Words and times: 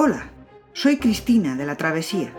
Hola, 0.00 0.30
soy 0.74 0.98
Cristina 0.98 1.56
de 1.56 1.66
la 1.66 1.74
Travesía. 1.74 2.32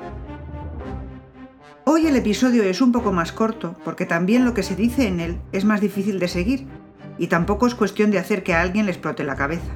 Hoy 1.84 2.08
el 2.08 2.16
episodio 2.16 2.64
es 2.64 2.80
un 2.80 2.94
poco 2.94 3.12
más 3.12 3.34
corto 3.34 3.76
porque 3.84 4.06
también 4.06 4.46
lo 4.46 4.54
que 4.54 4.64
se 4.64 4.78
dice 4.78 5.08
en 5.08 5.20
él 5.20 5.42
es 5.52 5.66
más 5.66 5.82
difícil 5.82 6.20
de 6.20 6.30
seguir 6.30 6.68
y 7.18 7.28
tampoco 7.28 7.68
es 7.68 7.76
cuestión 7.76 8.12
de 8.12 8.18
hacer 8.18 8.44
que 8.44 8.54
a 8.54 8.62
alguien 8.62 8.86
le 8.86 8.94
explote 8.94 9.26
la 9.26 9.36
cabeza. 9.36 9.74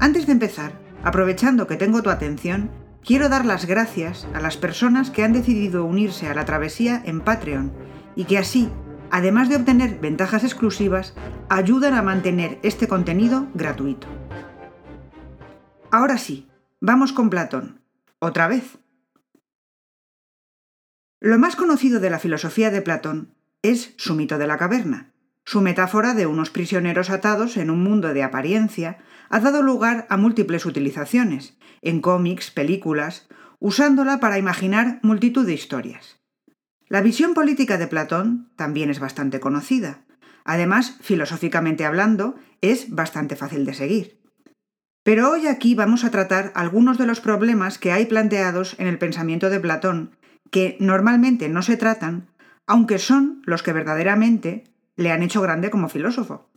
Antes 0.00 0.26
de 0.26 0.32
empezar, 0.32 0.72
aprovechando 1.04 1.68
que 1.68 1.76
tengo 1.76 2.02
tu 2.02 2.10
atención, 2.10 2.68
quiero 3.04 3.28
dar 3.28 3.46
las 3.46 3.66
gracias 3.66 4.26
a 4.34 4.40
las 4.40 4.56
personas 4.56 5.10
que 5.10 5.22
han 5.22 5.32
decidido 5.32 5.84
unirse 5.84 6.26
a 6.26 6.34
la 6.34 6.44
travesía 6.44 7.00
en 7.04 7.20
Patreon 7.20 7.72
y 8.16 8.24
que 8.24 8.38
así, 8.38 8.68
además 9.12 9.48
de 9.48 9.54
obtener 9.54 10.00
ventajas 10.00 10.42
exclusivas, 10.42 11.14
ayudan 11.48 11.94
a 11.94 12.02
mantener 12.02 12.58
este 12.64 12.88
contenido 12.88 13.46
gratuito. 13.54 14.08
Ahora 15.92 16.18
sí, 16.18 16.48
vamos 16.82 17.12
con 17.12 17.30
Platón. 17.30 17.80
Otra 18.18 18.48
vez. 18.48 18.78
Lo 21.20 21.38
más 21.38 21.54
conocido 21.54 22.00
de 22.00 22.10
la 22.10 22.18
filosofía 22.18 22.72
de 22.72 22.82
Platón 22.82 23.34
es 23.62 23.94
su 23.96 24.16
mito 24.16 24.36
de 24.36 24.48
la 24.48 24.58
caverna. 24.58 25.12
Su 25.44 25.60
metáfora 25.60 26.12
de 26.14 26.26
unos 26.26 26.50
prisioneros 26.50 27.08
atados 27.10 27.56
en 27.56 27.70
un 27.70 27.84
mundo 27.84 28.12
de 28.12 28.24
apariencia 28.24 28.98
ha 29.30 29.38
dado 29.38 29.62
lugar 29.62 30.06
a 30.10 30.16
múltiples 30.16 30.66
utilizaciones, 30.66 31.56
en 31.82 32.00
cómics, 32.00 32.50
películas, 32.50 33.28
usándola 33.60 34.18
para 34.18 34.38
imaginar 34.38 34.98
multitud 35.02 35.46
de 35.46 35.54
historias. 35.54 36.18
La 36.88 37.00
visión 37.00 37.32
política 37.32 37.78
de 37.78 37.86
Platón 37.86 38.50
también 38.56 38.90
es 38.90 38.98
bastante 38.98 39.38
conocida. 39.38 40.02
Además, 40.44 40.96
filosóficamente 41.00 41.84
hablando, 41.84 42.34
es 42.60 42.90
bastante 42.90 43.36
fácil 43.36 43.64
de 43.64 43.74
seguir. 43.74 44.21
Pero 45.04 45.30
hoy 45.30 45.48
aquí 45.48 45.74
vamos 45.74 46.04
a 46.04 46.10
tratar 46.10 46.52
algunos 46.54 46.96
de 46.96 47.06
los 47.06 47.20
problemas 47.20 47.78
que 47.78 47.90
hay 47.90 48.06
planteados 48.06 48.78
en 48.78 48.86
el 48.86 48.98
pensamiento 48.98 49.50
de 49.50 49.58
Platón, 49.58 50.16
que 50.50 50.76
normalmente 50.78 51.48
no 51.48 51.62
se 51.62 51.76
tratan, 51.76 52.28
aunque 52.66 52.98
son 52.98 53.42
los 53.44 53.62
que 53.62 53.72
verdaderamente 53.72 54.64
le 54.94 55.10
han 55.10 55.22
hecho 55.22 55.40
grande 55.40 55.70
como 55.70 55.88
filósofo. 55.88 56.48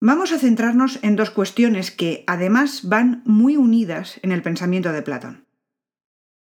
Vamos 0.00 0.32
a 0.32 0.38
centrarnos 0.38 0.98
en 1.02 1.14
dos 1.14 1.30
cuestiones 1.30 1.90
que 1.90 2.24
además 2.26 2.88
van 2.88 3.22
muy 3.26 3.56
unidas 3.56 4.18
en 4.22 4.32
el 4.32 4.42
pensamiento 4.42 4.92
de 4.92 5.02
Platón. 5.02 5.46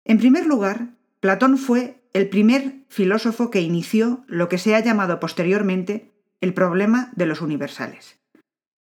En 0.06 0.18
primer 0.18 0.48
lugar, 0.48 0.96
Platón 1.20 1.58
fue 1.58 2.02
el 2.14 2.30
primer 2.30 2.86
filósofo 2.88 3.52
que 3.52 3.62
inició 3.62 4.24
lo 4.28 4.50
que 4.50 4.58
se 4.58 4.74
ha 4.74 4.80
llamado 4.80 5.20
posteriormente 5.20 6.12
el 6.40 6.54
problema 6.54 7.12
de 7.16 7.26
los 7.26 7.42
universales. 7.42 8.21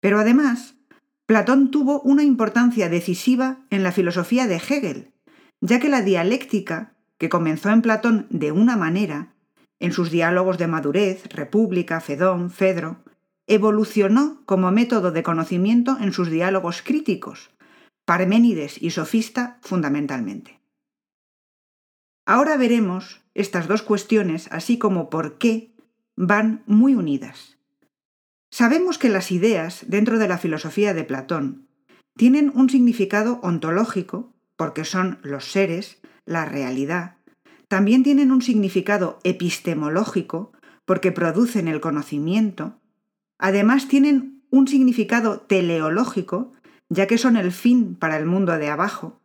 Pero 0.06 0.20
además, 0.20 0.76
Platón 1.26 1.72
tuvo 1.72 2.00
una 2.02 2.22
importancia 2.22 2.88
decisiva 2.88 3.66
en 3.70 3.82
la 3.82 3.90
filosofía 3.90 4.46
de 4.46 4.54
Hegel, 4.54 5.10
ya 5.60 5.80
que 5.80 5.88
la 5.88 6.00
dialéctica, 6.00 6.94
que 7.18 7.28
comenzó 7.28 7.70
en 7.70 7.82
Platón 7.82 8.28
de 8.30 8.52
una 8.52 8.76
manera, 8.76 9.34
en 9.80 9.90
sus 9.90 10.12
diálogos 10.12 10.58
de 10.58 10.68
madurez, 10.68 11.26
República, 11.30 12.00
Fedón, 12.00 12.50
Fedro, 12.50 13.02
evolucionó 13.48 14.44
como 14.46 14.70
método 14.70 15.10
de 15.10 15.24
conocimiento 15.24 15.98
en 16.00 16.12
sus 16.12 16.30
diálogos 16.30 16.82
críticos, 16.82 17.50
Parménides 18.04 18.80
y 18.80 18.90
Sofista 18.90 19.58
fundamentalmente. 19.60 20.60
Ahora 22.26 22.56
veremos 22.56 23.22
estas 23.34 23.66
dos 23.66 23.82
cuestiones, 23.82 24.46
así 24.52 24.78
como 24.78 25.10
por 25.10 25.36
qué, 25.38 25.74
van 26.14 26.62
muy 26.66 26.94
unidas. 26.94 27.55
Sabemos 28.50 28.98
que 28.98 29.08
las 29.08 29.32
ideas 29.32 29.84
dentro 29.88 30.18
de 30.18 30.28
la 30.28 30.38
filosofía 30.38 30.94
de 30.94 31.04
Platón 31.04 31.68
tienen 32.16 32.50
un 32.54 32.70
significado 32.70 33.40
ontológico, 33.42 34.32
porque 34.56 34.84
son 34.84 35.18
los 35.22 35.52
seres, 35.52 35.98
la 36.24 36.44
realidad. 36.44 37.16
También 37.68 38.02
tienen 38.02 38.30
un 38.32 38.42
significado 38.42 39.18
epistemológico, 39.24 40.52
porque 40.84 41.12
producen 41.12 41.68
el 41.68 41.80
conocimiento. 41.80 42.80
Además 43.38 43.88
tienen 43.88 44.42
un 44.50 44.68
significado 44.68 45.40
teleológico, 45.40 46.52
ya 46.88 47.06
que 47.06 47.18
son 47.18 47.36
el 47.36 47.52
fin 47.52 47.96
para 47.96 48.16
el 48.16 48.24
mundo 48.24 48.56
de 48.56 48.68
abajo. 48.68 49.20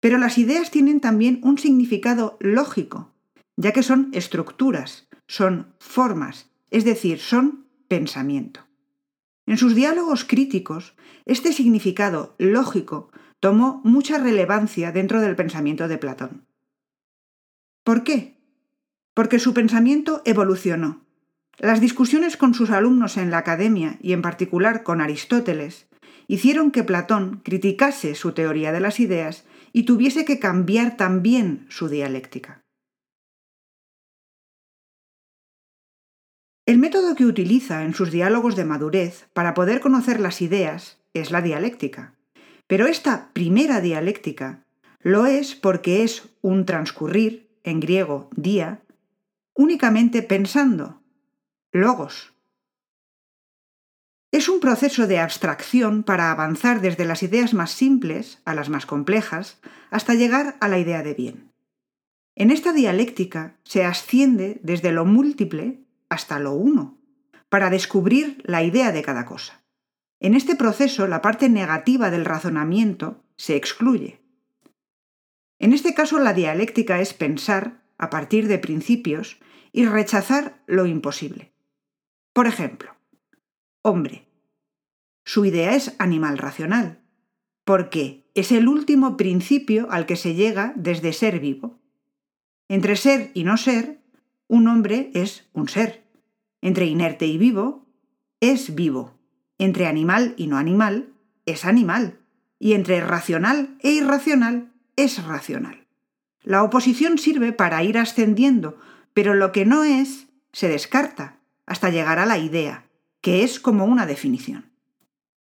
Pero 0.00 0.18
las 0.18 0.38
ideas 0.38 0.70
tienen 0.70 1.00
también 1.00 1.40
un 1.42 1.58
significado 1.58 2.36
lógico, 2.40 3.12
ya 3.56 3.72
que 3.72 3.82
son 3.82 4.10
estructuras, 4.12 5.08
son 5.26 5.74
formas, 5.78 6.50
es 6.70 6.84
decir, 6.84 7.18
son 7.18 7.66
pensamiento. 7.92 8.66
En 9.44 9.58
sus 9.58 9.74
diálogos 9.74 10.24
críticos, 10.24 10.96
este 11.26 11.52
significado 11.52 12.34
lógico 12.38 13.10
tomó 13.38 13.82
mucha 13.84 14.16
relevancia 14.16 14.92
dentro 14.92 15.20
del 15.20 15.36
pensamiento 15.36 15.88
de 15.88 15.98
Platón. 15.98 16.46
¿Por 17.84 18.02
qué? 18.02 18.40
Porque 19.12 19.38
su 19.38 19.52
pensamiento 19.52 20.22
evolucionó. 20.24 21.04
Las 21.58 21.82
discusiones 21.82 22.38
con 22.38 22.54
sus 22.54 22.70
alumnos 22.70 23.18
en 23.18 23.30
la 23.30 23.36
academia 23.36 23.98
y 24.00 24.14
en 24.14 24.22
particular 24.22 24.84
con 24.84 25.02
Aristóteles 25.02 25.86
hicieron 26.28 26.70
que 26.70 26.84
Platón 26.84 27.42
criticase 27.44 28.14
su 28.14 28.32
teoría 28.32 28.72
de 28.72 28.80
las 28.80 29.00
ideas 29.00 29.44
y 29.74 29.82
tuviese 29.82 30.24
que 30.24 30.38
cambiar 30.38 30.96
también 30.96 31.66
su 31.68 31.90
dialéctica. 31.90 32.61
El 36.72 36.78
método 36.78 37.14
que 37.14 37.26
utiliza 37.26 37.84
en 37.84 37.92
sus 37.92 38.10
diálogos 38.10 38.56
de 38.56 38.64
madurez 38.64 39.28
para 39.34 39.52
poder 39.52 39.80
conocer 39.80 40.18
las 40.20 40.40
ideas 40.40 41.02
es 41.12 41.30
la 41.30 41.42
dialéctica. 41.42 42.14
Pero 42.66 42.86
esta 42.86 43.28
primera 43.34 43.82
dialéctica 43.82 44.64
lo 45.00 45.26
es 45.26 45.54
porque 45.54 46.02
es 46.02 46.30
un 46.40 46.64
transcurrir, 46.64 47.50
en 47.62 47.78
griego 47.78 48.30
día, 48.36 48.80
únicamente 49.52 50.22
pensando, 50.22 51.02
logos. 51.72 52.32
Es 54.30 54.48
un 54.48 54.58
proceso 54.58 55.06
de 55.06 55.18
abstracción 55.18 56.02
para 56.02 56.30
avanzar 56.30 56.80
desde 56.80 57.04
las 57.04 57.22
ideas 57.22 57.52
más 57.52 57.72
simples 57.72 58.40
a 58.46 58.54
las 58.54 58.70
más 58.70 58.86
complejas 58.86 59.60
hasta 59.90 60.14
llegar 60.14 60.56
a 60.60 60.68
la 60.68 60.78
idea 60.78 61.02
de 61.02 61.12
bien. 61.12 61.52
En 62.34 62.50
esta 62.50 62.72
dialéctica 62.72 63.58
se 63.62 63.84
asciende 63.84 64.58
desde 64.62 64.90
lo 64.90 65.04
múltiple 65.04 65.81
hasta 66.12 66.38
lo 66.38 66.52
uno, 66.52 66.98
para 67.48 67.70
descubrir 67.70 68.42
la 68.44 68.62
idea 68.62 68.92
de 68.92 69.02
cada 69.02 69.24
cosa. 69.24 69.62
En 70.20 70.34
este 70.34 70.54
proceso, 70.54 71.06
la 71.06 71.20
parte 71.20 71.48
negativa 71.48 72.10
del 72.10 72.24
razonamiento 72.24 73.24
se 73.36 73.56
excluye. 73.56 74.20
En 75.58 75.72
este 75.72 75.94
caso, 75.94 76.18
la 76.18 76.32
dialéctica 76.32 77.00
es 77.00 77.14
pensar 77.14 77.82
a 77.98 78.10
partir 78.10 78.46
de 78.46 78.58
principios 78.58 79.38
y 79.72 79.86
rechazar 79.86 80.62
lo 80.66 80.86
imposible. 80.86 81.52
Por 82.32 82.46
ejemplo, 82.46 82.94
hombre. 83.82 84.28
Su 85.24 85.44
idea 85.44 85.74
es 85.74 85.94
animal 85.98 86.38
racional, 86.38 87.00
porque 87.64 88.30
es 88.34 88.52
el 88.52 88.68
último 88.68 89.16
principio 89.16 89.88
al 89.90 90.06
que 90.06 90.16
se 90.16 90.34
llega 90.34 90.72
desde 90.76 91.12
ser 91.12 91.40
vivo. 91.40 91.80
Entre 92.68 92.96
ser 92.96 93.30
y 93.34 93.44
no 93.44 93.56
ser, 93.56 94.02
un 94.48 94.68
hombre 94.68 95.10
es 95.14 95.48
un 95.52 95.68
ser. 95.68 96.01
Entre 96.62 96.86
inerte 96.86 97.26
y 97.26 97.36
vivo, 97.36 97.84
es 98.40 98.74
vivo. 98.74 99.18
Entre 99.58 99.86
animal 99.86 100.34
y 100.36 100.46
no 100.46 100.56
animal, 100.56 101.12
es 101.44 101.64
animal. 101.64 102.20
Y 102.58 102.72
entre 102.72 103.00
racional 103.00 103.76
e 103.80 103.90
irracional, 103.90 104.72
es 104.96 105.22
racional. 105.24 105.86
La 106.42 106.62
oposición 106.62 107.18
sirve 107.18 107.52
para 107.52 107.82
ir 107.82 107.98
ascendiendo, 107.98 108.78
pero 109.12 109.34
lo 109.34 109.52
que 109.52 109.66
no 109.66 109.84
es, 109.84 110.28
se 110.52 110.68
descarta, 110.68 111.38
hasta 111.66 111.90
llegar 111.90 112.18
a 112.18 112.26
la 112.26 112.38
idea, 112.38 112.86
que 113.20 113.42
es 113.42 113.60
como 113.60 113.84
una 113.84 114.06
definición. 114.06 114.70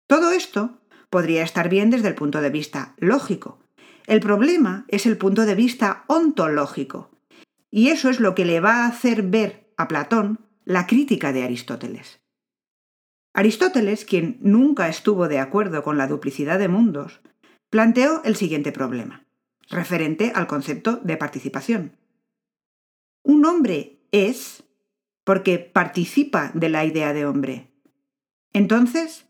Todo 0.06 0.30
esto 0.30 0.80
podría 1.10 1.42
estar 1.42 1.68
bien 1.68 1.90
desde 1.90 2.08
el 2.08 2.14
punto 2.14 2.40
de 2.40 2.50
vista 2.50 2.94
lógico. 2.98 3.58
El 4.06 4.20
problema 4.20 4.84
es 4.88 5.06
el 5.06 5.16
punto 5.16 5.46
de 5.46 5.54
vista 5.54 6.04
ontológico. 6.06 7.10
Y 7.70 7.88
eso 7.88 8.10
es 8.10 8.20
lo 8.20 8.34
que 8.34 8.44
le 8.44 8.60
va 8.60 8.84
a 8.84 8.86
hacer 8.86 9.22
ver 9.22 9.72
a 9.76 9.88
Platón 9.88 10.40
la 10.64 10.86
crítica 10.86 11.32
de 11.32 11.42
Aristóteles. 11.42 12.20
Aristóteles, 13.34 14.04
quien 14.04 14.38
nunca 14.40 14.88
estuvo 14.88 15.28
de 15.28 15.38
acuerdo 15.38 15.82
con 15.82 15.96
la 15.96 16.06
duplicidad 16.06 16.58
de 16.58 16.68
mundos, 16.68 17.20
planteó 17.70 18.22
el 18.24 18.36
siguiente 18.36 18.72
problema, 18.72 19.24
referente 19.68 20.32
al 20.34 20.46
concepto 20.46 20.96
de 20.96 21.16
participación. 21.16 21.96
Un 23.22 23.46
hombre 23.46 24.00
es 24.12 24.64
porque 25.24 25.58
participa 25.58 26.50
de 26.54 26.68
la 26.68 26.84
idea 26.84 27.12
de 27.12 27.24
hombre. 27.24 27.70
Entonces, 28.52 29.24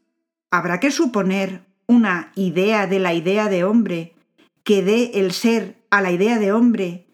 ¿habrá 0.50 0.80
que 0.80 0.90
suponer 0.90 1.64
una 1.86 2.32
idea 2.34 2.86
de 2.86 2.98
la 2.98 3.14
idea 3.14 3.48
de 3.48 3.64
hombre 3.64 4.14
que 4.64 4.82
dé 4.82 5.12
el 5.14 5.32
ser 5.32 5.76
a 5.90 6.00
la 6.00 6.10
idea 6.10 6.38
de 6.38 6.52
hombre 6.52 7.06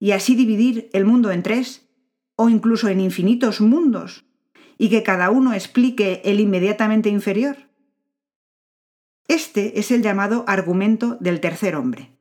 y 0.00 0.12
así 0.12 0.34
dividir 0.34 0.90
el 0.92 1.04
mundo 1.04 1.30
en 1.30 1.42
tres? 1.42 1.83
O 2.36 2.48
incluso 2.48 2.88
en 2.88 3.00
infinitos 3.00 3.60
mundos, 3.60 4.24
y 4.78 4.90
que 4.90 5.02
cada 5.02 5.30
uno 5.30 5.52
explique 5.52 6.22
el 6.24 6.40
inmediatamente 6.40 7.08
inferior? 7.08 7.56
Este 9.28 9.78
es 9.78 9.90
el 9.90 10.02
llamado 10.02 10.44
argumento 10.46 11.16
del 11.20 11.40
tercer 11.40 11.76
hombre. 11.76 12.14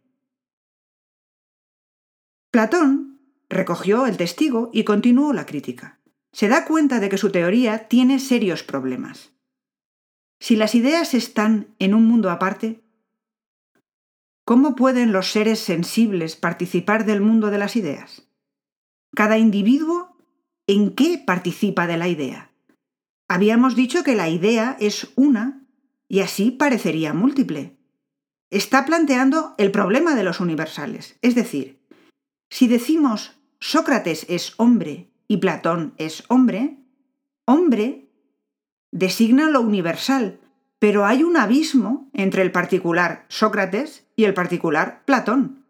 Platón 2.51 3.19
recogió 3.49 4.05
el 4.05 4.17
testigo 4.17 4.69
y 4.73 4.83
continuó 4.83 5.33
la 5.33 5.45
crítica. 5.45 5.99
Se 6.31 6.47
da 6.47 6.65
cuenta 6.65 6.99
de 6.99 7.09
que 7.09 7.17
su 7.17 7.31
teoría 7.31 7.87
tiene 7.87 8.19
serios 8.19 8.63
problemas. 8.63 9.31
Si 10.39 10.55
las 10.55 10.75
ideas 10.75 11.13
están 11.13 11.73
en 11.79 11.93
un 11.93 12.05
mundo 12.05 12.29
aparte, 12.29 12.83
¿cómo 14.45 14.75
pueden 14.75 15.11
los 15.13 15.31
seres 15.31 15.59
sensibles 15.59 16.35
participar 16.35 17.05
del 17.05 17.21
mundo 17.21 17.49
de 17.49 17.57
las 17.57 17.75
ideas? 17.75 18.23
Cada 19.15 19.37
individuo, 19.37 20.17
¿en 20.65 20.95
qué 20.95 21.21
participa 21.23 21.85
de 21.85 21.97
la 21.97 22.07
idea? 22.07 22.51
Habíamos 23.27 23.75
dicho 23.75 24.03
que 24.03 24.15
la 24.15 24.29
idea 24.29 24.75
es 24.79 25.11
una 25.15 25.65
y 26.07 26.21
así 26.21 26.51
parecería 26.51 27.13
múltiple. 27.13 27.77
Está 28.49 28.85
planteando 28.85 29.55
el 29.57 29.71
problema 29.71 30.15
de 30.15 30.23
los 30.23 30.39
universales, 30.39 31.17
es 31.21 31.35
decir, 31.35 31.79
si 32.49 32.67
decimos 32.67 33.39
Sócrates 33.59 34.25
es 34.29 34.53
hombre 34.57 35.11
y 35.27 35.37
Platón 35.37 35.93
es 35.97 36.23
hombre, 36.27 36.77
hombre 37.45 38.09
designa 38.91 39.49
lo 39.49 39.61
universal, 39.61 40.39
pero 40.77 41.05
hay 41.05 41.23
un 41.23 41.37
abismo 41.37 42.09
entre 42.13 42.41
el 42.41 42.51
particular 42.51 43.25
Sócrates 43.29 44.05
y 44.15 44.25
el 44.25 44.33
particular 44.33 45.03
Platón. 45.05 45.65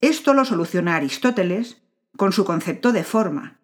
Esto 0.00 0.34
lo 0.34 0.44
soluciona 0.44 0.96
Aristóteles 0.96 1.82
con 2.16 2.32
su 2.32 2.44
concepto 2.44 2.92
de 2.92 3.04
forma, 3.04 3.60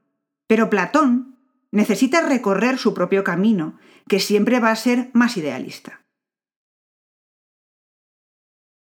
pero 0.46 0.70
Platón 0.70 1.38
necesita 1.72 2.20
recorrer 2.20 2.78
su 2.78 2.94
propio 2.94 3.24
camino, 3.24 3.78
que 4.08 4.20
siempre 4.20 4.60
va 4.60 4.70
a 4.70 4.76
ser 4.76 5.10
más 5.12 5.36
idealista. 5.36 6.04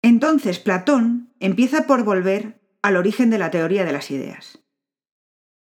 Entonces 0.02 0.60
Platón 0.60 1.34
empieza 1.40 1.86
por 1.86 2.04
volver 2.04 2.62
al 2.82 2.96
origen 2.96 3.30
de 3.30 3.38
la 3.38 3.52
teoría 3.52 3.86
de 3.86 3.92
las 3.92 4.12
ideas. 4.12 4.64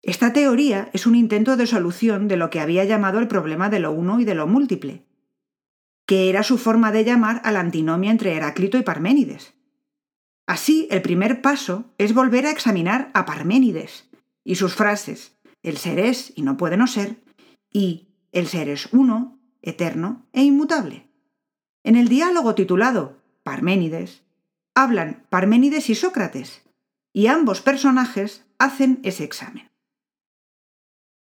Esta 0.00 0.32
teoría 0.32 0.90
es 0.92 1.06
un 1.06 1.14
intento 1.14 1.56
de 1.56 1.66
solución 1.66 2.28
de 2.28 2.36
lo 2.36 2.50
que 2.50 2.60
había 2.60 2.84
llamado 2.84 3.18
el 3.18 3.28
problema 3.28 3.68
de 3.68 3.78
lo 3.78 3.92
uno 3.92 4.18
y 4.20 4.24
de 4.24 4.34
lo 4.34 4.46
múltiple, 4.46 5.06
que 6.06 6.28
era 6.28 6.42
su 6.42 6.58
forma 6.58 6.92
de 6.92 7.04
llamar 7.04 7.40
a 7.44 7.52
la 7.52 7.60
antinomia 7.60 8.10
entre 8.10 8.34
Heráclito 8.34 8.78
y 8.78 8.82
Parménides. 8.82 9.54
Así, 10.46 10.88
el 10.90 11.02
primer 11.02 11.40
paso 11.40 11.92
es 11.98 12.14
volver 12.14 12.46
a 12.46 12.50
examinar 12.50 13.10
a 13.14 13.24
Parménides 13.24 14.10
y 14.44 14.56
sus 14.56 14.74
frases 14.74 15.36
el 15.62 15.76
ser 15.76 15.98
es 15.98 16.32
y 16.34 16.42
no 16.42 16.56
puede 16.56 16.76
no 16.76 16.86
ser, 16.86 17.22
y 17.70 18.08
el 18.32 18.46
ser 18.48 18.68
es 18.68 18.88
uno, 18.92 19.38
eterno 19.62 20.26
e 20.32 20.42
inmutable. 20.42 21.08
En 21.84 21.96
el 21.96 22.08
diálogo 22.08 22.54
titulado 22.54 23.22
Parménides, 23.44 24.24
hablan 24.74 25.26
Parménides 25.30 25.88
y 25.90 25.94
Sócrates, 25.94 26.62
y 27.12 27.28
ambos 27.28 27.60
personajes 27.60 28.44
hacen 28.58 29.00
ese 29.04 29.24
examen. 29.24 29.70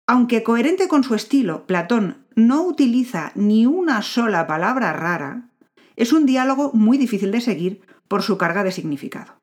Aunque 0.07 0.44
coherente 0.44 0.88
con 0.88 1.03
su 1.03 1.15
estilo, 1.15 1.65
Platón 1.65 2.25
no 2.35 2.63
utiliza 2.63 3.31
ni 3.35 3.65
una 3.65 4.01
sola 4.01 4.47
palabra 4.47 4.94
rara, 4.94 5.50
es 5.95 6.11
un 6.11 6.25
diálogo 6.25 6.71
muy 6.73 6.97
difícil 6.97 7.31
de 7.31 7.41
seguir 7.41 7.81
por 8.13 8.21
su 8.21 8.38
carga 8.38 8.63
de 8.63 8.71
significado. 8.71 9.42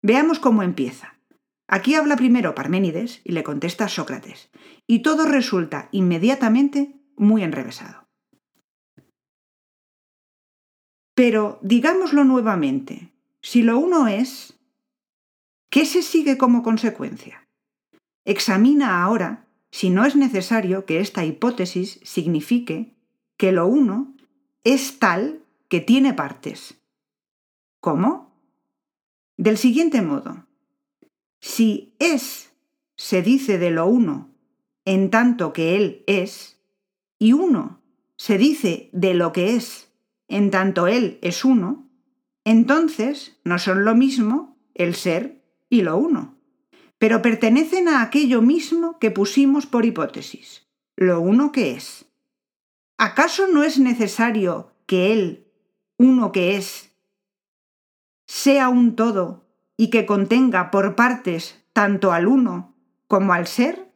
Veamos 0.00 0.38
cómo 0.38 0.62
empieza. 0.62 1.18
Aquí 1.66 1.96
habla 1.96 2.14
primero 2.14 2.54
Parménides 2.54 3.20
y 3.24 3.32
le 3.32 3.42
contesta 3.42 3.88
Sócrates, 3.88 4.48
y 4.86 5.00
todo 5.00 5.26
resulta 5.26 5.88
inmediatamente 5.90 6.94
muy 7.16 7.42
enrevesado. 7.42 8.06
Pero 11.16 11.58
digámoslo 11.60 12.22
nuevamente, 12.22 13.12
si 13.42 13.64
lo 13.64 13.76
uno 13.80 14.06
es, 14.06 14.56
¿qué 15.68 15.84
se 15.84 16.02
sigue 16.02 16.38
como 16.38 16.62
consecuencia? 16.62 17.48
Examina 18.24 19.02
ahora 19.02 19.48
si 19.72 19.90
no 19.90 20.04
es 20.04 20.14
necesario 20.14 20.84
que 20.84 21.00
esta 21.00 21.24
hipótesis 21.24 21.98
signifique 22.04 22.94
que 23.36 23.50
lo 23.50 23.66
uno 23.66 24.14
es 24.62 25.00
tal 25.00 25.42
que 25.68 25.80
tiene 25.80 26.14
partes. 26.14 26.77
¿Cómo? 27.80 28.34
Del 29.36 29.56
siguiente 29.56 30.02
modo. 30.02 30.46
Si 31.40 31.94
es 31.98 32.52
se 32.96 33.22
dice 33.22 33.58
de 33.58 33.70
lo 33.70 33.86
uno 33.86 34.34
en 34.84 35.10
tanto 35.10 35.52
que 35.52 35.76
él 35.76 36.02
es, 36.06 36.60
y 37.18 37.32
uno 37.32 37.82
se 38.16 38.38
dice 38.38 38.90
de 38.92 39.14
lo 39.14 39.32
que 39.32 39.54
es 39.54 39.92
en 40.26 40.50
tanto 40.50 40.86
él 40.86 41.18
es 41.22 41.44
uno, 41.44 41.88
entonces 42.44 43.38
no 43.44 43.58
son 43.58 43.84
lo 43.84 43.94
mismo 43.94 44.58
el 44.74 44.94
ser 44.94 45.44
y 45.68 45.82
lo 45.82 45.96
uno 45.96 46.38
pero 46.98 47.22
pertenecen 47.22 47.88
a 47.88 48.02
aquello 48.02 48.42
mismo 48.42 48.98
que 48.98 49.10
pusimos 49.10 49.66
por 49.66 49.86
hipótesis, 49.86 50.66
lo 50.96 51.20
uno 51.20 51.52
que 51.52 51.72
es. 51.72 52.06
¿Acaso 52.98 53.46
no 53.46 53.62
es 53.62 53.78
necesario 53.78 54.72
que 54.86 55.12
Él, 55.12 55.46
uno 55.96 56.32
que 56.32 56.56
es, 56.56 56.87
sea 58.28 58.68
un 58.68 58.94
todo 58.94 59.48
y 59.76 59.88
que 59.88 60.06
contenga 60.06 60.70
por 60.70 60.94
partes 60.94 61.64
tanto 61.72 62.12
al 62.12 62.28
uno 62.28 62.76
como 63.08 63.32
al 63.32 63.46
ser? 63.46 63.90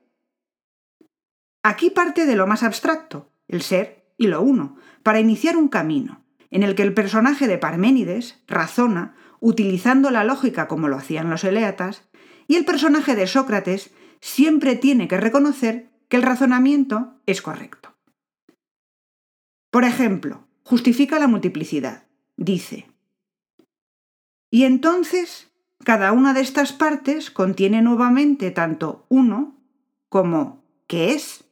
Aquí 1.62 1.90
parte 1.90 2.26
de 2.26 2.34
lo 2.34 2.46
más 2.46 2.62
abstracto, 2.62 3.30
el 3.46 3.62
ser 3.62 4.10
y 4.16 4.26
lo 4.26 4.40
uno, 4.40 4.76
para 5.02 5.20
iniciar 5.20 5.56
un 5.56 5.68
camino 5.68 6.24
en 6.50 6.62
el 6.62 6.74
que 6.74 6.82
el 6.82 6.94
personaje 6.94 7.46
de 7.46 7.58
Parménides 7.58 8.42
razona, 8.46 9.14
utilizando 9.40 10.10
la 10.10 10.24
lógica 10.24 10.66
como 10.66 10.88
lo 10.88 10.96
hacían 10.96 11.30
los 11.30 11.44
eleatas, 11.44 12.08
y 12.46 12.56
el 12.56 12.64
personaje 12.64 13.14
de 13.14 13.26
Sócrates 13.26 13.90
siempre 14.20 14.76
tiene 14.76 15.08
que 15.08 15.18
reconocer 15.18 15.90
que 16.08 16.16
el 16.16 16.22
razonamiento 16.22 17.20
es 17.26 17.40
correcto. 17.42 17.94
Por 19.70 19.84
ejemplo, 19.84 20.46
justifica 20.62 21.18
la 21.18 21.26
multiplicidad. 21.26 22.04
Dice, 22.36 22.91
y 24.52 24.64
entonces 24.64 25.50
cada 25.82 26.12
una 26.12 26.34
de 26.34 26.42
estas 26.42 26.74
partes 26.74 27.30
contiene 27.30 27.80
nuevamente 27.80 28.50
tanto 28.50 29.06
uno 29.08 29.56
como 30.10 30.62
que 30.86 31.14
es, 31.14 31.44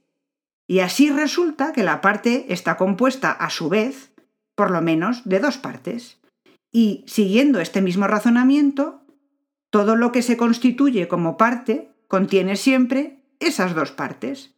y 0.69 0.81
así 0.81 1.11
resulta 1.11 1.73
que 1.73 1.83
la 1.83 2.03
parte 2.03 2.53
está 2.53 2.77
compuesta 2.77 3.33
a 3.33 3.49
su 3.49 3.71
vez, 3.71 4.13
por 4.55 4.71
lo 4.71 4.83
menos, 4.83 5.23
de 5.25 5.41
dos 5.41 5.57
partes. 5.57 6.21
Y 6.71 7.03
siguiendo 7.09 7.61
este 7.61 7.81
mismo 7.81 8.07
razonamiento, 8.07 9.01
todo 9.71 9.97
lo 9.97 10.13
que 10.13 10.21
se 10.21 10.37
constituye 10.37 11.09
como 11.09 11.39
parte 11.39 11.91
contiene 12.07 12.55
siempre 12.55 13.25
esas 13.41 13.75
dos 13.75 13.93
partes. 13.93 14.55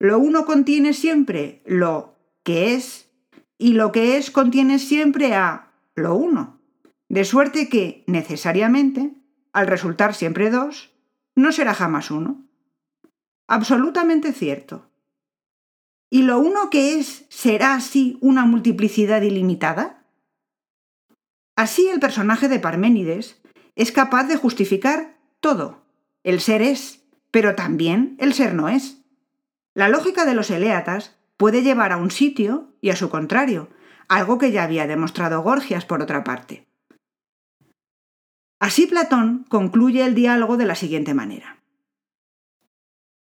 Lo 0.00 0.18
uno 0.18 0.44
contiene 0.46 0.92
siempre 0.94 1.62
lo 1.64 2.16
que 2.42 2.74
es 2.74 3.08
y 3.56 3.74
lo 3.74 3.92
que 3.92 4.16
es 4.16 4.32
contiene 4.32 4.80
siempre 4.80 5.34
a 5.36 5.70
lo 5.94 6.16
uno. 6.16 6.57
De 7.08 7.24
suerte 7.24 7.68
que, 7.68 8.04
necesariamente, 8.06 9.14
al 9.52 9.66
resultar 9.66 10.14
siempre 10.14 10.50
dos, 10.50 10.92
no 11.34 11.52
será 11.52 11.72
jamás 11.74 12.10
uno. 12.10 12.46
Absolutamente 13.46 14.32
cierto. 14.32 14.90
¿Y 16.10 16.22
lo 16.22 16.38
uno 16.38 16.70
que 16.70 16.98
es 16.98 17.26
será 17.28 17.74
así 17.74 18.18
una 18.20 18.44
multiplicidad 18.44 19.22
ilimitada? 19.22 20.04
Así 21.56 21.88
el 21.88 21.98
personaje 21.98 22.48
de 22.48 22.60
Parménides 22.60 23.40
es 23.74 23.90
capaz 23.90 24.24
de 24.24 24.36
justificar 24.36 25.18
todo. 25.40 25.82
El 26.22 26.40
ser 26.40 26.62
es, 26.62 27.04
pero 27.30 27.54
también 27.54 28.16
el 28.18 28.34
ser 28.34 28.54
no 28.54 28.68
es. 28.68 28.98
La 29.74 29.88
lógica 29.88 30.24
de 30.24 30.34
los 30.34 30.50
eleatas 30.50 31.16
puede 31.36 31.62
llevar 31.62 31.92
a 31.92 31.96
un 31.96 32.10
sitio 32.10 32.74
y 32.80 32.90
a 32.90 32.96
su 32.96 33.08
contrario, 33.10 33.70
algo 34.08 34.38
que 34.38 34.52
ya 34.52 34.64
había 34.64 34.86
demostrado 34.86 35.42
Gorgias 35.42 35.84
por 35.84 36.02
otra 36.02 36.22
parte. 36.22 36.67
Así 38.58 38.86
Platón 38.86 39.44
concluye 39.48 40.04
el 40.04 40.14
diálogo 40.14 40.56
de 40.56 40.66
la 40.66 40.74
siguiente 40.74 41.14
manera. 41.14 41.62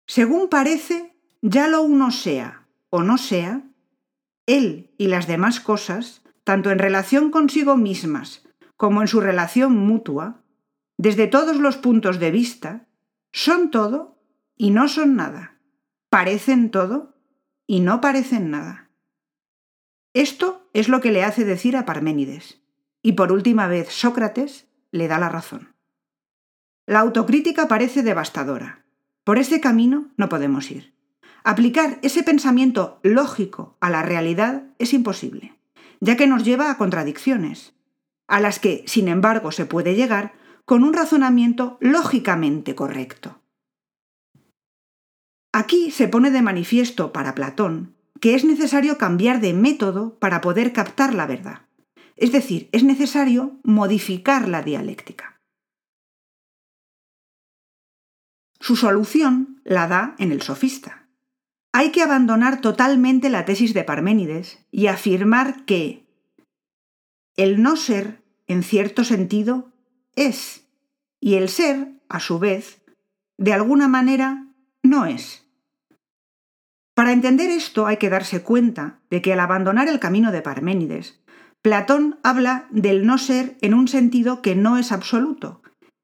Según 0.07 0.49
parece, 0.49 1.17
ya 1.41 1.69
lo 1.69 1.83
uno 1.83 2.11
sea 2.11 2.65
o 2.97 3.03
no 3.03 3.19
sea, 3.19 3.63
él 4.47 4.95
y 4.99 5.09
las 5.09 5.27
demás 5.27 5.59
cosas, 5.59 6.23
tanto 6.45 6.71
en 6.71 6.79
relación 6.79 7.33
consigo 7.33 7.77
mismas 7.77 8.45
como 8.77 9.01
en 9.01 9.09
su 9.09 9.21
relación 9.21 9.77
mutua, 9.77 10.45
desde 10.97 11.27
todos 11.27 11.57
los 11.57 11.77
puntos 11.77 12.21
de 12.21 12.31
vista, 12.31 12.87
son 13.33 13.73
todo 13.73 14.23
y 14.57 14.71
no 14.71 14.87
son 14.87 15.17
nada, 15.17 15.59
parecen 16.09 16.71
todo 16.71 17.17
y 17.67 17.81
no 17.81 18.01
parecen 18.01 18.53
nada. 18.53 18.91
Esto 20.13 20.69
es 20.73 20.89
lo 20.89 21.01
que 21.01 21.11
le 21.11 21.25
hace 21.25 21.45
decir 21.45 21.77
a 21.77 21.85
Parménides, 21.85 22.63
y 23.03 23.15
por 23.15 23.33
última 23.33 23.67
vez 23.67 23.89
Sócrates 23.89 24.69
le 24.95 25.09
da 25.09 25.19
la 25.19 25.29
razón. 25.29 25.75
La 26.87 27.01
autocrítica 27.01 27.67
parece 27.67 28.03
devastadora. 28.03 28.85
Por 29.25 29.39
ese 29.39 29.61
camino 29.61 30.13
no 30.17 30.29
podemos 30.29 30.71
ir. 30.71 30.95
Aplicar 31.43 31.99
ese 32.03 32.23
pensamiento 32.23 33.01
lógico 33.03 33.77
a 33.81 33.91
la 33.91 34.03
realidad 34.03 34.65
es 34.79 34.95
imposible. 34.95 35.53
ya 36.01 36.17
que 36.17 36.27
nos 36.27 36.45
lleva 36.45 36.71
a 36.71 36.77
contradicciones, 36.77 37.73
a 38.29 38.39
las 38.39 38.59
que, 38.59 38.85
sin 38.87 39.09
embargo, 39.09 39.53
se 39.53 39.65
puede 39.65 39.95
llegar 39.95 40.35
con 40.67 40.85
un 40.85 40.93
razonamiento 40.93 41.79
lógicamente 41.81 42.75
correcto. 42.75 43.41
Aquí 45.53 45.91
se 45.91 46.09
pone 46.09 46.31
de 46.31 46.43
manifiesto 46.43 47.11
para 47.13 47.35
Platón 47.35 47.95
que 48.21 48.35
es 48.35 48.45
necesario 48.45 48.97
cambiar 48.97 49.41
de 49.41 49.53
método 49.53 50.19
para 50.19 50.41
poder 50.41 50.73
captar 50.73 51.15
la 51.15 51.27
verdad. 51.27 51.63
Es 52.17 52.33
decir, 52.33 52.69
es 52.73 52.85
necesario 52.85 53.59
modificar 53.63 54.49
la 54.49 54.63
dialéctica. 54.63 55.41
Su 58.61 58.77
solución 58.77 59.61
la 59.65 59.89
da 59.89 60.15
en 60.19 60.33
el 60.33 60.43
sofista. 60.43 61.09
Hay 61.73 61.91
que 61.91 62.03
abandonar 62.03 62.61
totalmente 62.61 63.29
la 63.29 63.45
tesis 63.45 63.75
de 63.75 63.85
Parménides 63.85 64.65
y 64.71 64.87
afirmar 64.87 65.65
que 65.65 66.07
el 67.37 67.63
no 67.63 67.77
ser, 67.77 68.23
en 68.47 68.63
cierto 68.63 69.03
sentido, 69.05 69.73
es, 70.15 70.69
y 71.21 71.35
el 71.35 71.49
ser, 71.49 72.01
a 72.09 72.21
su 72.21 72.39
vez, 72.39 72.81
de 73.37 73.53
alguna 73.53 73.89
manera, 73.89 74.47
no 74.83 75.05
es. 75.05 75.45
Para 76.95 77.13
entender 77.13 77.51
esto 77.51 77.87
hay 77.87 77.97
que 77.97 78.09
darse 78.09 78.43
cuenta 78.43 79.01
de 79.11 79.21
que 79.21 79.33
al 79.33 79.41
abandonar 79.41 79.89
el 79.89 79.99
camino 79.99 80.31
de 80.31 80.43
Parménides, 80.43 81.21
Platón 81.65 82.21
habla 82.23 82.69
del 82.69 83.07
no 83.07 83.17
ser 83.17 83.57
en 83.63 83.73
un 83.73 83.89
sentido 83.89 84.43
que 84.43 84.55
no 84.55 84.77
es 84.77 84.93
absoluto. 84.93 85.63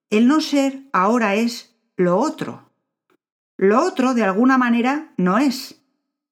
El 0.09 0.27
no 0.27 0.41
ser 0.41 0.85
ahora 0.95 1.35
es 1.35 1.77
lo 1.99 2.17
otro. 2.17 2.73
Lo 3.59 3.85
otro, 3.85 4.15
de 4.15 4.25
alguna 4.25 4.57
manera, 4.57 5.13
no 5.19 5.37
es, 5.37 5.83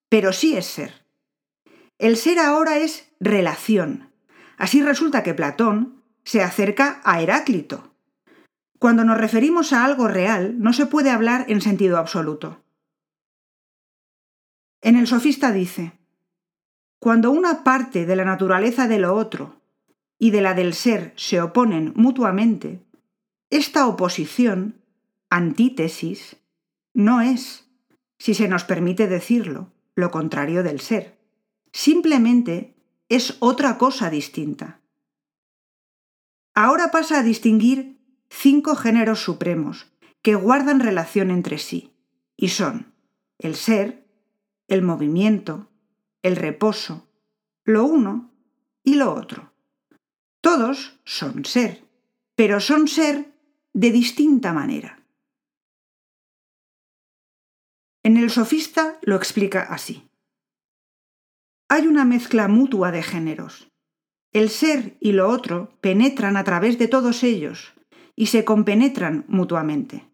pero 0.09 0.33
sí 0.33 0.57
es 0.57 0.65
ser. 0.65 1.05
El 1.99 2.17
ser 2.17 2.39
ahora 2.39 2.79
es 2.79 3.13
relación. 3.19 4.11
Así 4.57 4.81
resulta 4.81 5.21
que 5.21 5.35
Platón 5.35 6.01
se 6.23 6.41
acerca 6.41 6.99
a 7.03 7.21
Heráclito. 7.21 7.93
Cuando 8.79 9.03
nos 9.03 9.19
referimos 9.19 9.73
a 9.73 9.85
algo 9.85 10.07
real, 10.07 10.55
no 10.57 10.73
se 10.73 10.87
puede 10.87 11.11
hablar 11.11 11.45
en 11.49 11.61
sentido 11.61 11.99
absoluto. 11.99 12.63
En 14.81 14.95
el 14.95 15.05
sofista 15.05 15.51
dice, 15.51 15.98
cuando 16.99 17.31
una 17.31 17.63
parte 17.63 18.05
de 18.05 18.15
la 18.15 18.25
naturaleza 18.25 18.87
de 18.87 18.99
lo 18.99 19.15
otro 19.15 19.61
y 20.17 20.31
de 20.31 20.41
la 20.41 20.53
del 20.53 20.73
ser 20.73 21.13
se 21.15 21.41
oponen 21.41 21.93
mutuamente, 21.95 22.83
esta 23.49 23.87
oposición, 23.87 24.81
antítesis, 25.29 26.35
no 26.93 27.21
es, 27.21 27.69
si 28.17 28.33
se 28.33 28.47
nos 28.47 28.65
permite 28.65 29.07
decirlo, 29.07 29.71
lo 29.95 30.11
contrario 30.11 30.61
del 30.61 30.81
ser. 30.81 31.17
Simplemente 31.71 32.75
es 33.07 33.37
otra 33.39 33.77
cosa 33.77 34.09
distinta. 34.09 34.81
Ahora 36.53 36.91
pasa 36.91 37.19
a 37.19 37.23
distinguir 37.23 37.97
cinco 38.29 38.75
géneros 38.75 39.23
supremos 39.23 39.87
que 40.21 40.35
guardan 40.35 40.81
relación 40.81 41.31
entre 41.31 41.57
sí, 41.57 41.93
y 42.35 42.49
son 42.49 42.93
el 43.37 43.55
ser, 43.55 44.05
el 44.67 44.81
movimiento, 44.81 45.69
el 46.23 46.35
reposo, 46.35 47.07
lo 47.63 47.85
uno 47.85 48.31
y 48.83 48.95
lo 48.95 49.13
otro. 49.13 49.53
Todos 50.41 50.99
son 51.05 51.45
ser, 51.45 51.83
pero 52.35 52.59
son 52.59 52.87
ser 52.87 53.31
de 53.73 53.91
distinta 53.91 54.53
manera. 54.53 55.03
En 58.03 58.17
el 58.17 58.29
sofista 58.29 58.97
lo 59.01 59.15
explica 59.15 59.61
así. 59.61 60.09
Hay 61.67 61.85
una 61.85 62.05
mezcla 62.05 62.47
mutua 62.47 62.91
de 62.91 63.03
géneros. 63.03 63.69
El 64.31 64.49
ser 64.49 64.97
y 64.99 65.11
lo 65.11 65.29
otro 65.29 65.77
penetran 65.81 66.37
a 66.37 66.43
través 66.43 66.79
de 66.79 66.87
todos 66.87 67.23
ellos 67.23 67.73
y 68.15 68.27
se 68.27 68.45
compenetran 68.45 69.25
mutuamente. 69.27 70.07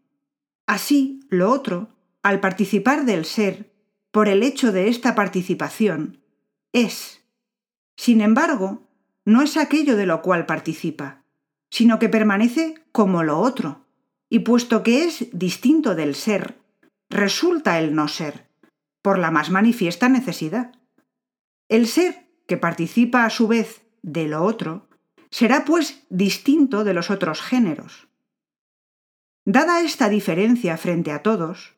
Así, 0.65 1.21
lo 1.29 1.51
otro, 1.51 1.89
al 2.23 2.39
participar 2.39 3.05
del 3.05 3.25
ser, 3.25 3.74
por 4.15 4.29
el 4.29 4.43
hecho 4.43 4.71
de 4.71 4.87
esta 4.87 5.13
participación, 5.13 6.21
es. 6.71 7.21
Sin 7.97 8.21
embargo, 8.21 8.87
no 9.25 9.41
es 9.41 9.57
aquello 9.57 9.97
de 9.97 10.05
lo 10.05 10.21
cual 10.21 10.45
participa, 10.45 11.25
sino 11.69 11.99
que 11.99 12.07
permanece 12.07 12.75
como 12.93 13.23
lo 13.23 13.39
otro, 13.39 13.85
y 14.29 14.39
puesto 14.39 14.83
que 14.83 15.03
es 15.03 15.27
distinto 15.33 15.95
del 15.95 16.15
ser, 16.15 16.57
resulta 17.09 17.77
el 17.77 17.93
no 17.93 18.07
ser, 18.07 18.47
por 19.01 19.19
la 19.19 19.31
más 19.31 19.49
manifiesta 19.49 20.07
necesidad. 20.07 20.71
El 21.67 21.85
ser, 21.85 22.29
que 22.47 22.55
participa 22.55 23.25
a 23.25 23.29
su 23.29 23.49
vez 23.49 23.81
de 24.01 24.29
lo 24.29 24.43
otro, 24.43 24.87
será 25.29 25.65
pues 25.65 26.05
distinto 26.09 26.85
de 26.85 26.93
los 26.93 27.11
otros 27.11 27.41
géneros. 27.41 28.07
Dada 29.43 29.81
esta 29.81 30.07
diferencia 30.07 30.77
frente 30.77 31.11
a 31.11 31.21
todos, 31.21 31.75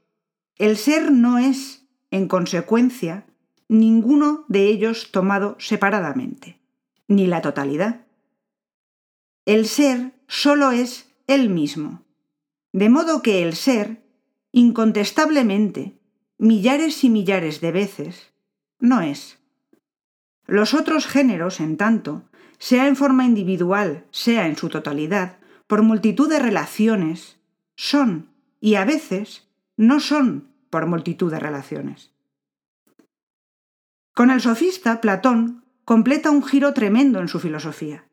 el 0.57 0.77
ser 0.77 1.11
no 1.11 1.39
es, 1.39 1.86
en 2.11 2.27
consecuencia, 2.27 3.25
ninguno 3.67 4.45
de 4.47 4.67
ellos 4.67 5.11
tomado 5.11 5.55
separadamente, 5.59 6.59
ni 7.07 7.27
la 7.27 7.41
totalidad. 7.41 8.05
El 9.45 9.67
ser 9.67 10.13
solo 10.27 10.71
es 10.71 11.09
él 11.27 11.49
mismo, 11.49 12.03
de 12.71 12.89
modo 12.89 13.21
que 13.21 13.43
el 13.43 13.55
ser 13.55 14.03
incontestablemente, 14.51 15.97
millares 16.37 17.03
y 17.03 17.09
millares 17.09 17.61
de 17.61 17.71
veces, 17.71 18.31
no 18.79 19.01
es. 19.01 19.39
Los 20.45 20.73
otros 20.73 21.07
géneros, 21.07 21.59
en 21.59 21.77
tanto, 21.77 22.23
sea 22.57 22.87
en 22.87 22.95
forma 22.95 23.25
individual, 23.25 24.05
sea 24.11 24.47
en 24.47 24.55
su 24.55 24.69
totalidad, 24.69 25.37
por 25.67 25.81
multitud 25.81 26.29
de 26.29 26.39
relaciones, 26.39 27.37
son, 27.75 28.29
y 28.61 28.75
a 28.75 28.85
veces, 28.85 29.47
no 29.75 29.99
son 29.99 30.47
por 30.69 30.85
multitud 30.85 31.31
de 31.31 31.39
relaciones. 31.39 32.11
Con 34.13 34.31
el 34.31 34.41
sofista, 34.41 35.01
Platón 35.01 35.63
completa 35.85 36.31
un 36.31 36.43
giro 36.43 36.73
tremendo 36.73 37.19
en 37.19 37.27
su 37.27 37.39
filosofía. 37.39 38.05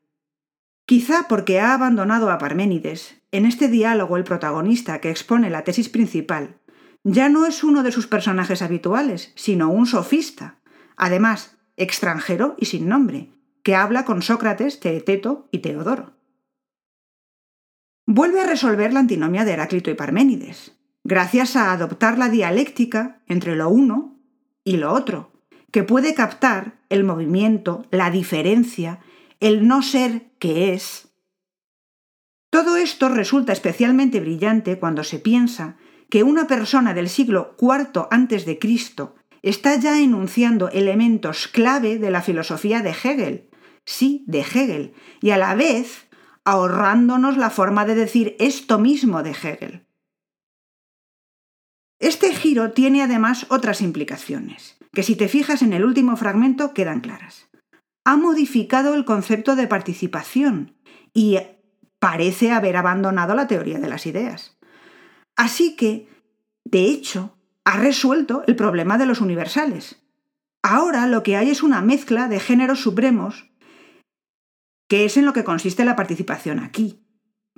Quizá 0.86 1.28
porque 1.28 1.60
ha 1.60 1.74
abandonado 1.74 2.30
a 2.30 2.38
Parménides, 2.38 3.22
en 3.32 3.46
este 3.46 3.68
diálogo 3.68 4.16
el 4.16 4.24
protagonista 4.24 5.00
que 5.00 5.10
expone 5.10 5.50
la 5.50 5.64
tesis 5.64 5.88
principal 5.88 6.60
ya 7.04 7.28
no 7.28 7.44
es 7.44 7.62
uno 7.62 7.82
de 7.82 7.92
sus 7.92 8.06
personajes 8.06 8.62
habituales, 8.62 9.32
sino 9.34 9.70
un 9.70 9.86
sofista, 9.86 10.58
además 10.96 11.58
extranjero 11.76 12.54
y 12.58 12.66
sin 12.66 12.88
nombre, 12.88 13.30
que 13.62 13.74
habla 13.74 14.04
con 14.04 14.22
Sócrates, 14.22 14.80
Teeteto 14.80 15.48
y 15.50 15.58
Teodoro. 15.58 16.14
Vuelve 18.06 18.40
a 18.40 18.46
resolver 18.46 18.92
la 18.92 19.00
antinomia 19.00 19.44
de 19.44 19.52
Heráclito 19.52 19.90
y 19.90 19.94
Parménides, 19.94 20.76
gracias 21.04 21.54
a 21.54 21.72
adoptar 21.72 22.18
la 22.18 22.28
dialéctica 22.28 23.20
entre 23.28 23.54
lo 23.54 23.68
uno 23.68 24.18
y 24.64 24.78
lo 24.78 24.92
otro, 24.92 25.32
que 25.70 25.84
puede 25.84 26.14
captar 26.14 26.80
el 26.88 27.04
movimiento, 27.04 27.84
la 27.90 28.10
diferencia, 28.10 29.00
el 29.40 29.68
no 29.68 29.82
ser 29.82 30.30
que 30.38 30.72
es, 30.72 31.14
todo 32.54 32.76
esto 32.76 33.08
resulta 33.08 33.52
especialmente 33.52 34.20
brillante 34.20 34.78
cuando 34.78 35.02
se 35.02 35.18
piensa 35.18 35.76
que 36.08 36.22
una 36.22 36.46
persona 36.46 36.94
del 36.94 37.08
siglo 37.08 37.56
IV 37.60 38.06
a.C. 38.12 38.58
está 39.42 39.74
ya 39.74 40.00
enunciando 40.00 40.68
elementos 40.68 41.48
clave 41.48 41.98
de 41.98 42.12
la 42.12 42.22
filosofía 42.22 42.80
de 42.80 42.90
Hegel, 42.90 43.50
sí, 43.84 44.22
de 44.28 44.42
Hegel, 44.42 44.94
y 45.20 45.30
a 45.30 45.36
la 45.36 45.56
vez 45.56 46.06
ahorrándonos 46.44 47.36
la 47.36 47.50
forma 47.50 47.84
de 47.86 47.96
decir 47.96 48.36
esto 48.38 48.78
mismo 48.78 49.24
de 49.24 49.30
Hegel. 49.30 49.83
Este 52.04 52.34
giro 52.34 52.72
tiene 52.72 53.02
además 53.02 53.46
otras 53.48 53.80
implicaciones, 53.80 54.76
que 54.92 55.02
si 55.02 55.16
te 55.16 55.26
fijas 55.26 55.62
en 55.62 55.72
el 55.72 55.86
último 55.86 56.18
fragmento 56.18 56.74
quedan 56.74 57.00
claras. 57.00 57.48
Ha 58.04 58.18
modificado 58.18 58.92
el 58.92 59.06
concepto 59.06 59.56
de 59.56 59.66
participación 59.66 60.76
y 61.14 61.38
parece 61.98 62.52
haber 62.52 62.76
abandonado 62.76 63.34
la 63.34 63.46
teoría 63.46 63.78
de 63.78 63.88
las 63.88 64.04
ideas. 64.04 64.58
Así 65.34 65.76
que, 65.76 66.06
de 66.66 66.88
hecho, 66.88 67.38
ha 67.64 67.78
resuelto 67.78 68.44
el 68.46 68.54
problema 68.54 68.98
de 68.98 69.06
los 69.06 69.22
universales. 69.22 70.04
Ahora 70.62 71.06
lo 71.06 71.22
que 71.22 71.38
hay 71.38 71.48
es 71.48 71.62
una 71.62 71.80
mezcla 71.80 72.28
de 72.28 72.38
géneros 72.38 72.80
supremos, 72.80 73.50
que 74.90 75.06
es 75.06 75.16
en 75.16 75.24
lo 75.24 75.32
que 75.32 75.44
consiste 75.44 75.86
la 75.86 75.96
participación 75.96 76.58
aquí, 76.58 77.02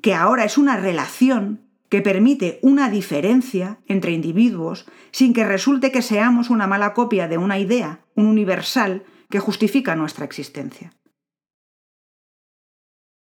que 0.00 0.14
ahora 0.14 0.44
es 0.44 0.56
una 0.56 0.76
relación 0.76 1.65
que 1.96 2.02
permite 2.02 2.58
una 2.60 2.90
diferencia 2.90 3.80
entre 3.86 4.12
individuos 4.12 4.84
sin 5.12 5.32
que 5.32 5.46
resulte 5.46 5.90
que 5.90 6.02
seamos 6.02 6.50
una 6.50 6.66
mala 6.66 6.92
copia 6.92 7.26
de 7.26 7.38
una 7.38 7.58
idea, 7.58 8.04
un 8.14 8.26
universal, 8.26 9.04
que 9.30 9.40
justifica 9.40 9.96
nuestra 9.96 10.26
existencia. 10.26 10.92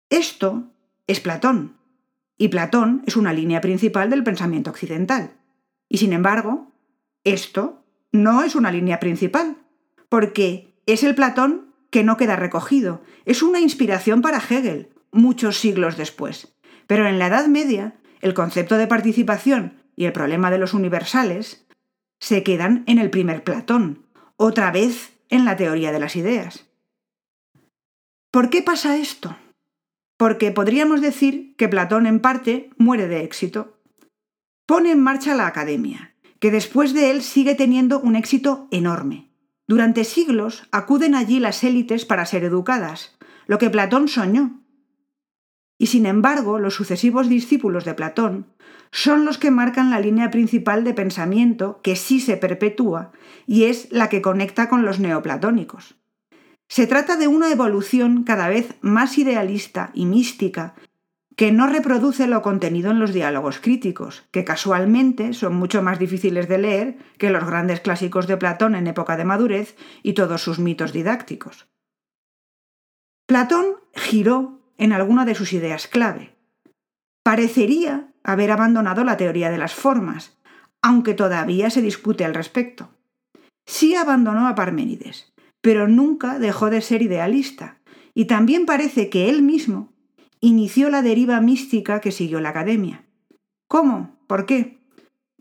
Esto 0.10 0.74
es 1.08 1.22
Platón. 1.22 1.78
Y 2.38 2.50
Platón 2.50 3.02
es 3.08 3.16
una 3.16 3.32
línea 3.32 3.62
principal 3.62 4.10
del 4.10 4.26
pensamiento 4.26 4.72
occidental. 4.72 5.38
Y 5.88 6.00
sin 6.00 6.12
embargo, 6.12 6.74
esto 7.24 7.86
no 8.12 8.44
es 8.44 8.56
una 8.56 8.74
línea 8.74 9.00
principal, 9.00 9.56
porque 10.10 10.76
es 10.86 11.04
el 11.04 11.16
Platón 11.16 11.74
que 11.92 12.04
no 12.04 12.18
queda 12.18 12.36
recogido. 12.36 13.04
Es 13.24 13.42
una 13.42 13.62
inspiración 13.62 14.22
para 14.22 14.40
Hegel, 14.40 14.90
muchos 15.14 15.58
siglos 15.58 15.96
después. 15.96 16.58
Pero 16.88 17.08
en 17.08 17.20
la 17.20 17.28
Edad 17.28 17.48
Media, 17.48 17.96
el 18.22 18.34
concepto 18.34 18.78
de 18.78 18.88
participación 18.88 19.84
y 19.96 20.06
el 20.06 20.14
problema 20.14 20.52
de 20.52 20.58
los 20.58 20.74
universales 20.74 21.66
se 22.20 22.44
quedan 22.44 22.84
en 22.88 23.00
el 23.00 23.10
primer 23.10 23.44
Platón, 23.44 24.06
otra 24.36 24.72
vez 24.72 25.18
en 25.30 25.46
la 25.46 25.56
teoría 25.56 25.92
de 25.92 26.00
las 26.00 26.16
ideas. 26.16 26.68
¿Por 28.32 28.50
qué 28.50 28.62
pasa 28.62 28.98
esto? 28.98 29.36
Porque 30.18 30.52
podríamos 30.52 31.02
decir 31.02 31.56
que 31.56 31.70
Platón 31.70 32.06
en 32.06 32.20
parte 32.20 32.70
muere 32.78 33.08
de 33.08 33.24
éxito. 33.24 33.80
Pone 34.66 34.92
en 34.92 35.02
marcha 35.02 35.34
la 35.34 35.48
academia, 35.48 36.14
que 36.40 36.52
después 36.52 36.94
de 36.94 37.12
él 37.12 37.24
sigue 37.24 37.56
teniendo 37.56 38.00
un 38.00 38.16
éxito 38.16 38.68
enorme. 38.72 39.30
Durante 39.68 40.04
siglos 40.04 40.68
acuden 40.72 41.16
allí 41.16 41.40
las 41.40 41.64
élites 41.64 42.06
para 42.06 42.26
ser 42.26 42.44
educadas, 42.44 43.18
lo 43.48 43.58
que 43.58 43.70
Platón 43.70 44.08
soñó. 44.08 44.59
Y 45.82 45.88
sin 45.88 46.06
embargo, 46.06 46.60
los 46.60 46.76
sucesivos 46.76 47.30
discípulos 47.30 47.86
de 47.86 47.94
Platón 47.96 48.48
son 48.92 49.24
los 49.24 49.38
que 49.38 49.50
marcan 49.50 49.90
la 49.90 50.00
línea 50.00 50.30
principal 50.30 50.84
de 50.84 50.94
pensamiento 50.94 51.80
que 51.82 51.96
sí 51.96 52.20
se 52.20 52.36
perpetúa 52.36 53.14
y 53.48 53.64
es 53.64 53.88
la 53.90 54.10
que 54.10 54.22
conecta 54.22 54.68
con 54.68 54.84
los 54.84 55.00
neoplatónicos. 55.00 55.96
Se 56.68 56.86
trata 56.86 57.16
de 57.16 57.28
una 57.28 57.50
evolución 57.50 58.24
cada 58.24 58.50
vez 58.50 58.76
más 58.82 59.18
idealista 59.18 59.92
y 59.94 60.06
mística 60.06 60.76
que 61.38 61.54
no 61.54 61.68
reproduce 61.68 62.28
lo 62.28 62.42
contenido 62.42 62.92
en 62.92 63.00
los 63.00 63.14
diálogos 63.14 63.60
críticos, 63.60 64.28
que 64.32 64.44
casualmente 64.44 65.34
son 65.34 65.56
mucho 65.56 65.82
más 65.82 65.98
difíciles 65.98 66.50
de 66.50 66.58
leer 66.58 66.98
que 67.18 67.30
los 67.30 67.46
grandes 67.46 67.80
clásicos 67.80 68.28
de 68.28 68.36
Platón 68.36 68.76
en 68.76 68.88
época 68.88 69.16
de 69.16 69.24
madurez 69.24 69.78
y 70.04 70.12
todos 70.12 70.42
sus 70.42 70.60
mitos 70.60 70.92
didácticos. 70.92 71.70
Platón 73.26 73.78
giró 73.96 74.59
en 74.80 74.94
alguna 74.94 75.26
de 75.26 75.36
sus 75.36 75.54
ideas 75.54 75.88
clave. 75.88 76.36
Parecería 77.24 78.12
haber 78.24 78.52
abandonado 78.52 79.04
la 79.04 79.18
teoría 79.18 79.52
de 79.52 79.60
las 79.60 79.76
formas, 79.76 80.40
aunque 80.82 81.14
todavía 81.14 81.70
se 81.70 81.82
discute 81.82 82.26
al 82.26 82.34
respecto. 82.34 82.90
Sí 83.68 83.94
abandonó 83.96 84.48
a 84.48 84.56
Parménides, 84.56 85.32
pero 85.62 85.88
nunca 85.88 86.40
dejó 86.40 86.70
de 86.70 86.82
ser 86.82 87.02
idealista, 87.02 87.78
y 88.16 88.26
también 88.26 88.66
parece 88.66 89.10
que 89.10 89.30
él 89.30 89.44
mismo 89.44 89.94
inició 90.40 90.90
la 90.90 91.02
deriva 91.02 91.42
mística 91.42 92.00
que 92.00 92.12
siguió 92.12 92.40
la 92.40 92.50
academia. 92.50 93.06
¿Cómo? 93.68 94.18
¿Por 94.26 94.46
qué? 94.46 94.80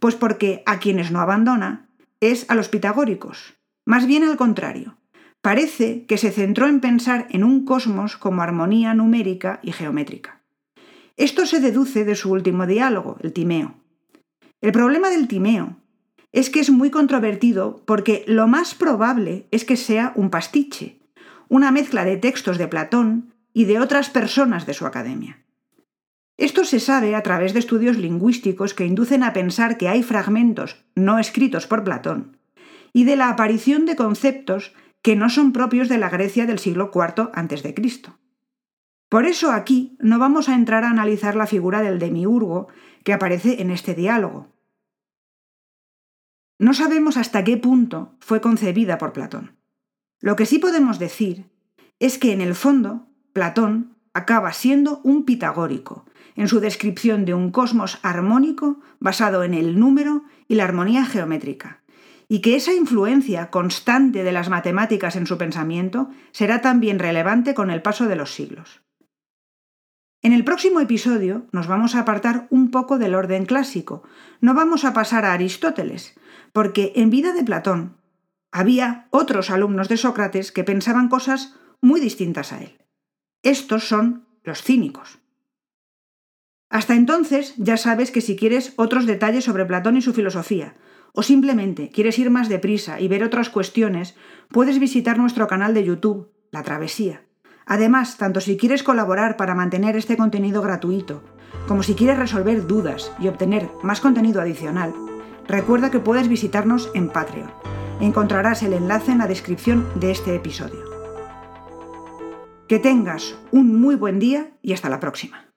Pues 0.00 0.16
porque 0.16 0.62
a 0.66 0.78
quienes 0.80 1.10
no 1.12 1.20
abandona 1.20 1.88
es 2.20 2.50
a 2.50 2.54
los 2.54 2.68
pitagóricos, 2.68 3.54
más 3.86 4.06
bien 4.06 4.24
al 4.24 4.36
contrario. 4.36 4.97
Parece 5.40 6.04
que 6.06 6.18
se 6.18 6.30
centró 6.30 6.66
en 6.66 6.80
pensar 6.80 7.26
en 7.30 7.44
un 7.44 7.64
cosmos 7.64 8.16
como 8.16 8.42
armonía 8.42 8.94
numérica 8.94 9.60
y 9.62 9.72
geométrica. 9.72 10.40
Esto 11.16 11.46
se 11.46 11.60
deduce 11.60 12.04
de 12.04 12.14
su 12.14 12.32
último 12.32 12.66
diálogo, 12.66 13.16
el 13.22 13.32
Timeo. 13.32 13.74
El 14.60 14.72
problema 14.72 15.10
del 15.10 15.28
Timeo 15.28 15.76
es 16.32 16.50
que 16.50 16.60
es 16.60 16.70
muy 16.70 16.90
controvertido 16.90 17.82
porque 17.86 18.24
lo 18.26 18.48
más 18.48 18.74
probable 18.74 19.46
es 19.50 19.64
que 19.64 19.76
sea 19.76 20.12
un 20.14 20.30
pastiche, 20.30 21.00
una 21.48 21.70
mezcla 21.70 22.04
de 22.04 22.16
textos 22.16 22.58
de 22.58 22.68
Platón 22.68 23.34
y 23.52 23.64
de 23.64 23.80
otras 23.80 24.10
personas 24.10 24.66
de 24.66 24.74
su 24.74 24.86
academia. 24.86 25.42
Esto 26.36 26.64
se 26.64 26.78
sabe 26.78 27.16
a 27.16 27.22
través 27.22 27.52
de 27.52 27.58
estudios 27.58 27.96
lingüísticos 27.96 28.74
que 28.74 28.86
inducen 28.86 29.24
a 29.24 29.32
pensar 29.32 29.76
que 29.76 29.88
hay 29.88 30.02
fragmentos 30.02 30.84
no 30.94 31.18
escritos 31.18 31.66
por 31.66 31.82
Platón 31.82 32.36
y 32.92 33.04
de 33.04 33.16
la 33.16 33.28
aparición 33.28 33.86
de 33.86 33.96
conceptos 33.96 34.72
que 35.02 35.16
no 35.16 35.30
son 35.30 35.52
propios 35.52 35.88
de 35.88 35.98
la 35.98 36.10
Grecia 36.10 36.46
del 36.46 36.58
siglo 36.58 36.90
IV 36.94 37.30
a.C. 37.32 37.74
Por 39.08 39.24
eso 39.26 39.52
aquí 39.52 39.96
no 40.00 40.18
vamos 40.18 40.48
a 40.48 40.54
entrar 40.54 40.84
a 40.84 40.90
analizar 40.90 41.34
la 41.34 41.46
figura 41.46 41.82
del 41.82 41.98
demiurgo 41.98 42.68
que 43.04 43.12
aparece 43.12 43.62
en 43.62 43.70
este 43.70 43.94
diálogo, 43.94 44.48
no 46.60 46.74
sabemos 46.74 47.16
hasta 47.16 47.44
qué 47.44 47.56
punto 47.56 48.16
fue 48.18 48.40
concebida 48.40 48.98
por 48.98 49.12
Platón. 49.12 49.56
Lo 50.20 50.34
que 50.34 50.44
sí 50.44 50.58
podemos 50.58 50.98
decir 50.98 51.48
es 52.00 52.18
que 52.18 52.32
en 52.32 52.40
el 52.40 52.56
fondo 52.56 53.06
Platón 53.32 53.96
acaba 54.12 54.52
siendo 54.52 55.00
un 55.04 55.24
pitagórico 55.24 56.04
en 56.34 56.48
su 56.48 56.58
descripción 56.58 57.24
de 57.24 57.34
un 57.34 57.52
cosmos 57.52 58.00
armónico 58.02 58.80
basado 58.98 59.44
en 59.44 59.54
el 59.54 59.78
número 59.78 60.24
y 60.48 60.56
la 60.56 60.64
armonía 60.64 61.04
geométrica, 61.04 61.82
y 62.28 62.40
que 62.40 62.56
esa 62.56 62.74
influencia 62.74 63.50
constante 63.50 64.22
de 64.22 64.32
las 64.32 64.50
matemáticas 64.50 65.16
en 65.16 65.26
su 65.26 65.38
pensamiento 65.38 66.10
será 66.30 66.60
también 66.60 66.98
relevante 66.98 67.54
con 67.54 67.70
el 67.70 67.80
paso 67.80 68.06
de 68.06 68.16
los 68.16 68.34
siglos. 68.34 68.82
En 70.20 70.32
el 70.32 70.44
próximo 70.44 70.80
episodio 70.80 71.46
nos 71.52 71.68
vamos 71.68 71.94
a 71.94 72.00
apartar 72.00 72.46
un 72.50 72.70
poco 72.70 72.98
del 72.98 73.14
orden 73.14 73.46
clásico, 73.46 74.02
no 74.40 74.52
vamos 74.52 74.84
a 74.84 74.92
pasar 74.92 75.24
a 75.24 75.32
Aristóteles, 75.32 76.18
porque 76.52 76.92
en 76.96 77.08
vida 77.08 77.32
de 77.32 77.44
Platón 77.44 77.96
había 78.50 79.08
otros 79.10 79.50
alumnos 79.50 79.88
de 79.88 79.96
Sócrates 79.96 80.52
que 80.52 80.64
pensaban 80.64 81.08
cosas 81.08 81.54
muy 81.80 82.00
distintas 82.00 82.52
a 82.52 82.60
él. 82.60 82.78
Estos 83.42 83.86
son 83.86 84.26
los 84.42 84.62
cínicos. 84.62 85.18
Hasta 86.68 86.94
entonces 86.94 87.54
ya 87.56 87.76
sabes 87.76 88.10
que 88.10 88.20
si 88.20 88.36
quieres 88.36 88.74
otros 88.76 89.06
detalles 89.06 89.44
sobre 89.44 89.64
Platón 89.64 89.96
y 89.96 90.02
su 90.02 90.12
filosofía, 90.12 90.74
o 91.12 91.22
simplemente 91.22 91.90
quieres 91.90 92.18
ir 92.18 92.30
más 92.30 92.48
deprisa 92.48 93.00
y 93.00 93.08
ver 93.08 93.24
otras 93.24 93.50
cuestiones, 93.50 94.14
puedes 94.50 94.78
visitar 94.78 95.18
nuestro 95.18 95.46
canal 95.46 95.74
de 95.74 95.84
YouTube, 95.84 96.30
La 96.50 96.62
Travesía. 96.62 97.22
Además, 97.66 98.16
tanto 98.16 98.40
si 98.40 98.56
quieres 98.56 98.82
colaborar 98.82 99.36
para 99.36 99.54
mantener 99.54 99.96
este 99.96 100.16
contenido 100.16 100.62
gratuito, 100.62 101.22
como 101.66 101.82
si 101.82 101.94
quieres 101.94 102.18
resolver 102.18 102.66
dudas 102.66 103.12
y 103.18 103.28
obtener 103.28 103.68
más 103.82 104.00
contenido 104.00 104.40
adicional, 104.40 104.94
recuerda 105.46 105.90
que 105.90 105.98
puedes 105.98 106.28
visitarnos 106.28 106.90
en 106.94 107.10
Patreon. 107.10 107.50
Encontrarás 108.00 108.62
el 108.62 108.72
enlace 108.72 109.12
en 109.12 109.18
la 109.18 109.26
descripción 109.26 109.86
de 109.96 110.12
este 110.12 110.34
episodio. 110.34 110.80
Que 112.68 112.78
tengas 112.78 113.34
un 113.50 113.80
muy 113.80 113.96
buen 113.96 114.18
día 114.18 114.52
y 114.62 114.72
hasta 114.72 114.88
la 114.88 115.00
próxima. 115.00 115.47